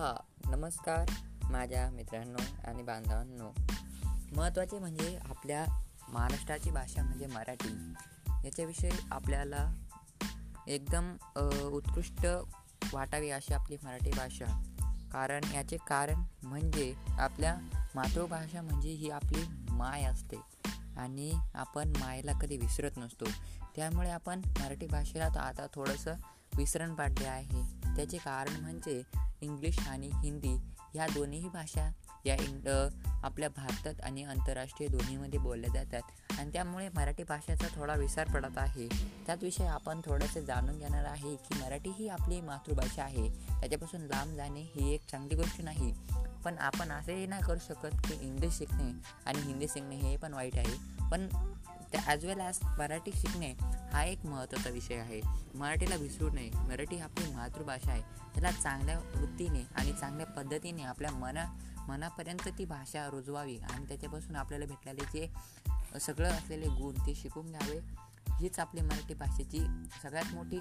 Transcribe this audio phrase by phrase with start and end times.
[0.00, 1.10] नमस्कार
[1.50, 3.50] माझ्या मित्रांनो आणि बांधवांनो.
[4.36, 5.66] महत्त्वाचे म्हणजे आपल्या
[6.08, 7.92] महाराष्ट्राची भाषा म्हणजे मराठी.
[8.44, 9.74] याच्याविषयी आपल्याला
[10.66, 11.16] एकदम
[11.72, 12.26] उत्कृष्ट
[12.92, 14.62] वाटावी अशी आपली मराठी भाषा.
[15.12, 17.58] कारण याचे कारण म्हणजे आपल्या
[17.94, 20.36] मातृभाषा म्हणजे ही आपली माय असते.
[20.96, 23.24] आणि आपण मायला कधी विसरत नसतो.
[23.76, 26.14] त्यामुळे आपण मराठी भाषेला आता थोडंसं
[26.56, 27.62] विसरण पाडले आहे.
[27.96, 29.02] त्याचे कारण म्हणजे
[29.42, 30.56] इंग्लिश आणि हिंदी
[30.94, 31.90] ह्या दोन्हीही भाषा
[32.26, 32.88] या इंग
[33.22, 36.36] आपल्या भारतात आणि आंतरराष्ट्रीय दोन्हीमध्ये बोलल्या जातात.
[36.38, 38.88] आणि त्यामुळे मराठी भाषेचा थोडा विसर पडत आहे.
[39.26, 43.28] त्याचविषयी आपण थोडंसं जाणून घेणार आहे की मराठी ही आपली मातृभाषा आहे.
[43.28, 45.94] त्याच्यापासून लांब जाणे ही एक चांगली गोष्ट नाही.
[46.44, 48.92] पण आपण असंही नाही करू शकत की इंग्लिश शिकणे
[49.26, 51.00] आणि हिंदी शिकणे हे पण वाईट आहे.
[51.10, 51.28] पण
[51.92, 53.54] त्या ॲज वेल ॲज मराठी शिकणे
[53.92, 55.20] हा एक महत्त्वाचा विषय आहे.
[55.54, 56.50] मराठीला विसरू नये.
[56.54, 58.02] मराठी आपली मातृभाषा आहे.
[58.02, 61.44] त्याला चांगल्या वृत्तीने आणि चांगल्या पद्धतीने आपल्या मना
[61.88, 65.32] मनापर्यंत ती भाषा रुजवावी आणि त्याच्यापासून आपल्याला भेटलेले जे
[66.00, 67.78] सगळं असलेले गुण ते शिकून घ्यावे.
[68.40, 69.58] हीच आपली मराठी भाषेची
[70.02, 70.58] सगळ्यात मोठी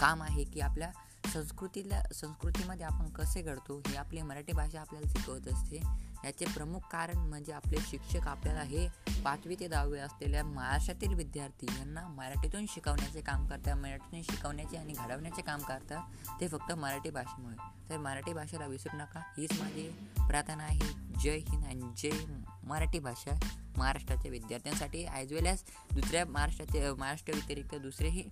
[0.00, 0.90] काम आहे की आपल्या
[1.32, 5.80] संस्कृतीला संस्कृतीमध्ये आपण कसे घडतो हे आपली मराठी भाषा आपल्याला शिकवत असते.
[6.24, 8.86] याचे प्रमुख कारण म्हणजे आपले शिक्षक आपल्याला हे
[9.24, 15.42] पाचवी ते दहावी असलेल्या महाराष्ट्रातील विद्यार्थी यांना मराठीतून शिकवण्याचे काम करतात मराठीतून शिकवण्याचे आणि घडवण्याचे
[15.42, 16.40] काम करतात.
[16.40, 17.56] ते फक्त मराठी भाषेमुळे.
[17.88, 19.20] तर मराठी भाषेला विसरू नका.
[19.38, 19.88] हीच माझी
[20.28, 20.92] प्रार्थना आहे.
[21.22, 22.24] जय हिंद आणि जय
[22.64, 23.38] मराठी भाषा.
[23.76, 25.62] महाराष्ट्राच्या विद्यार्थ्यांसाठी ॲज वेल ॲज
[25.94, 28.22] दुसऱ्या महाराष्ट्राचे महाराष्ट्र व्यतिरिक्त दुसरेही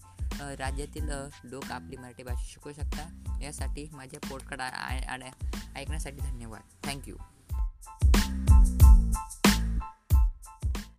[0.59, 1.11] राज्यातील
[1.45, 3.09] लोक आपली मराठी भाषा शिकू शकता
[3.43, 4.69] यासाठी माझ्या पोटकडा
[5.77, 6.61] ऐकण्यासाठी धन्यवाद.
[6.87, 7.17] थँक्यू